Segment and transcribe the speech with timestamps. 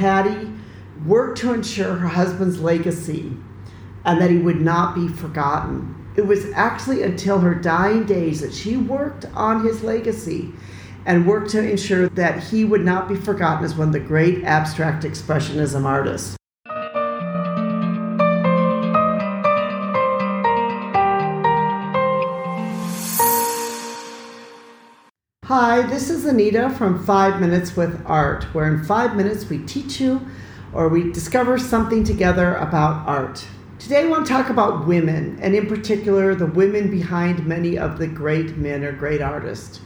[0.00, 0.50] Patti
[1.04, 3.36] worked to ensure her husband's legacy
[4.02, 5.94] and that he would not be forgotten.
[6.16, 10.54] It was actually until her dying days that she worked on his legacy
[11.04, 14.42] and worked to ensure that he would not be forgotten as one of the great
[14.42, 16.39] abstract expressionism artists.
[25.52, 30.00] Hi, this is Anita from Five Minutes with Art, where in five minutes we teach
[30.00, 30.24] you
[30.72, 33.44] or we discover something together about art.
[33.80, 37.98] Today I want to talk about women, and in particular, the women behind many of
[37.98, 39.80] the great men or great artists.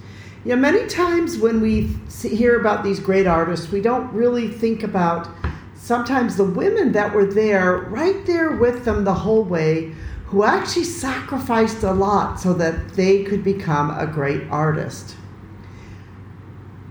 [0.45, 4.83] You know, many times when we hear about these great artists, we don't really think
[4.83, 5.31] about
[5.75, 9.95] sometimes the women that were there, right there with them the whole way,
[10.27, 15.17] who actually sacrificed a lot so that they could become a great artist.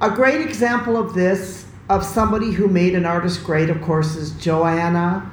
[0.04, 4.32] A great example of this, of somebody who made an artist great, of course, is
[4.32, 5.32] Johanna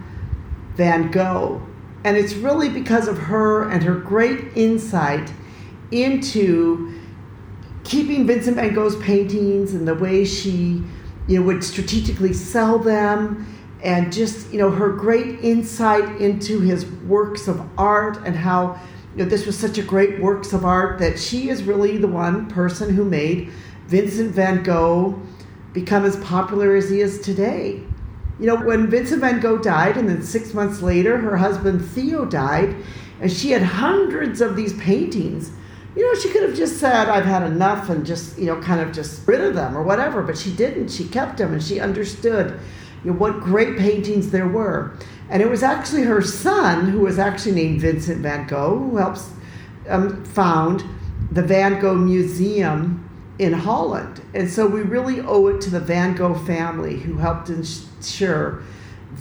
[0.77, 1.61] Van Gogh.
[2.05, 5.33] And it's really because of her and her great insight
[5.91, 7.01] into
[7.83, 10.85] keeping Vincent van Gogh's paintings and the way she
[11.27, 13.53] you know, would strategically sell them
[13.83, 18.81] and just you know her great insight into his works of art and how
[19.17, 22.07] you know this was such a great works of art that she is really the
[22.07, 23.51] one person who made
[23.91, 25.21] Vincent van Gogh
[25.73, 27.83] become as popular as he is today.
[28.39, 32.25] You know, when Vincent van Gogh died, and then six months later, her husband Theo
[32.25, 32.77] died,
[33.21, 35.51] and she had hundreds of these paintings.
[35.97, 38.81] You know, she could have just said, I've had enough, and just, you know, kind
[38.81, 40.89] of just rid of them or whatever, but she didn't.
[40.89, 42.61] She kept them, and she understood
[43.03, 44.97] you know, what great paintings there were.
[45.29, 49.33] And it was actually her son, who was actually named Vincent van Gogh, who helps
[49.89, 50.85] um, found
[51.33, 53.10] the Van Gogh Museum
[53.41, 54.21] in Holland.
[54.35, 58.63] And so we really owe it to the Van Gogh family who helped ensure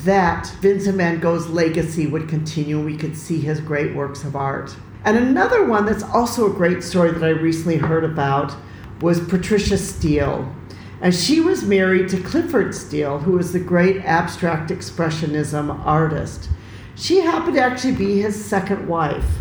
[0.04, 2.84] that Vincent van Gogh's legacy would continue.
[2.84, 4.76] We could see his great works of art.
[5.06, 8.54] And another one that's also a great story that I recently heard about
[9.00, 10.54] was Patricia Steele.
[11.02, 16.50] And she was married to Clyfford Steele, who was the great abstract expressionism artist.
[16.96, 19.38] She happened to actually be his second wife.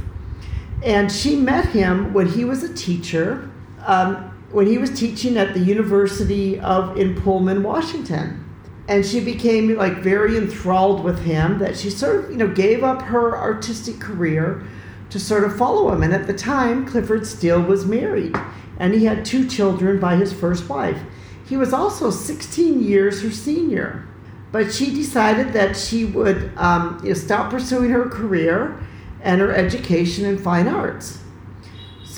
[0.85, 3.51] And she met him when he was a teacher
[3.85, 8.45] um, when he was teaching at the University of in Pullman, Washington.
[8.89, 12.83] And she became like very enthralled with him that she sort of, you know, gave
[12.83, 14.67] up her artistic career
[15.11, 16.03] to sort of follow him.
[16.03, 18.35] And at the time, Clyfford Steele was married
[18.79, 21.01] and he had two children by his first wife.
[21.47, 24.07] He was also 16 years her senior.
[24.51, 28.81] But she decided that she would um, you know, stop pursuing her career
[29.21, 31.19] and her education in fine arts.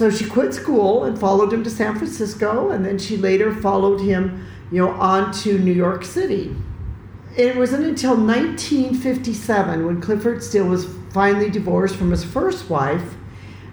[0.01, 4.01] So she quit school and followed him to San Francisco, and then she later followed
[4.01, 6.57] him, you know, on to New York City.
[7.37, 13.15] It wasn't until 1957, when Clyfford Steele was finally divorced from his first wife,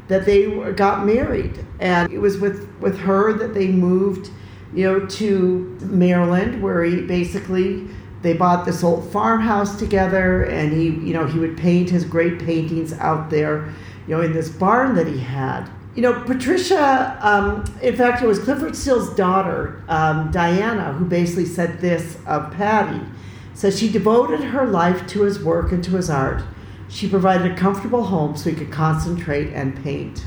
[0.09, 1.65] that they got married.
[1.79, 4.29] And it was with, with her that they moved,
[4.73, 7.88] you know, to Maryland, where he basically
[8.21, 12.38] they bought this old farmhouse together, and he, you know, he would paint his great
[12.38, 13.73] paintings out there,
[14.09, 18.27] you know, in this barn that he had you know, Patricia, um, in fact, it
[18.27, 23.01] was Clyfford Steele's daughter, um, Diana, who basically said this of Patti.
[23.55, 26.43] Said she devoted her life to his work and to his art.
[26.87, 30.23] She provided a comfortable home so he could concentrate and paint.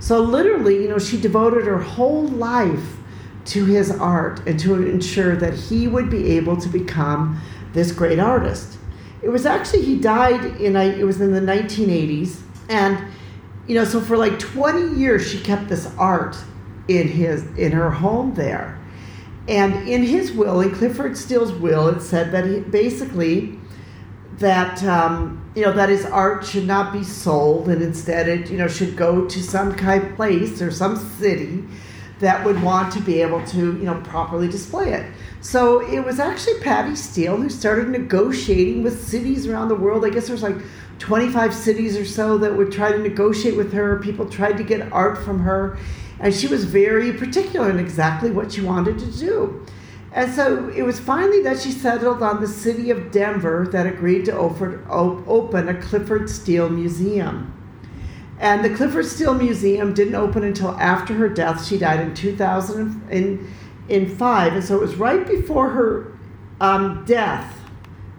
[0.00, 2.96] So, literally, you know, she devoted her whole life
[3.44, 7.40] to his art and to ensure that he would be able to become
[7.72, 8.78] this great artist.
[9.22, 12.98] It was actually, he died in, it was in the 1980s, and
[13.66, 16.36] you know, so for like 20 years she kept this art
[16.88, 18.78] in his in her home there.
[19.48, 23.58] And in his will, in Clyfford Steele's will, it said that he basically
[24.38, 28.58] that um, you know that his art should not be sold, and instead it you
[28.58, 31.64] know should go to some kind of place or some city
[32.20, 35.12] that would want to be able to you know properly display it.
[35.40, 40.04] So it was actually Patti Steele who started negotiating with cities around the world.
[40.04, 40.56] I guess there's like
[41.02, 43.98] 25 cities or so that would try to negotiate with her.
[43.98, 45.76] People tried to get art from her,
[46.20, 49.66] and she was very particular in exactly what she wanted to do.
[50.12, 54.26] And so it was finally that she settled on the city of Denver that agreed
[54.26, 57.52] to open a Clyfford Steele Museum.
[58.38, 61.66] And the Clyfford Steele Museum didn't open until after her death.
[61.66, 66.16] She died in 2005, and so it was right before her
[66.60, 67.58] um, death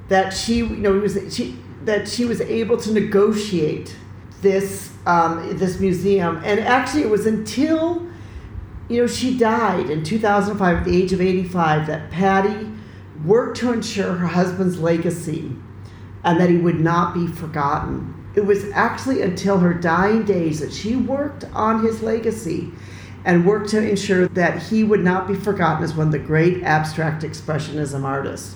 [0.10, 3.96] that she, you know, was she that she was able to negotiate
[4.42, 6.42] this um, this museum.
[6.44, 8.08] And actually, it was until
[8.90, 12.70] you know she died in 2005 at the age of 85 that Patti
[13.26, 15.56] worked to ensure her husband's legacy
[16.24, 18.14] and that he would not be forgotten.
[18.36, 22.72] It was actually until her dying days that she worked on his legacy
[23.26, 26.64] and worked to ensure that he would not be forgotten as one of the great
[26.64, 28.56] abstract expressionism artists.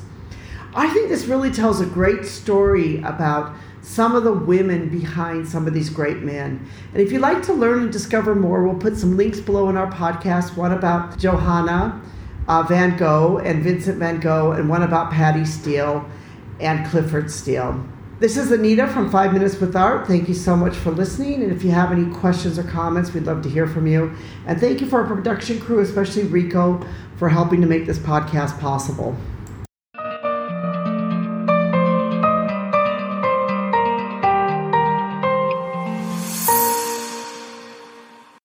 [0.77, 5.68] I think this really tells a great story about some of the women behind some
[5.68, 6.65] of these great men.
[6.94, 9.77] And if you'd like to learn and discover more, we'll put some links below in
[9.77, 12.01] our podcast one about Johanna
[12.47, 16.07] uh, Van Gogh and Vincent Van Gogh, and one about Patti Steele
[16.59, 17.85] and Clyfford Steele.
[18.19, 20.07] This is Anita from Five Minutes with Art.
[20.07, 21.44] Thank you so much for listening.
[21.44, 24.15] And if you have any questions or comments, we'd love to hear from you.
[24.47, 26.83] And thank you for our production crew, especially Rico,
[27.18, 29.15] for helping to make this podcast possible.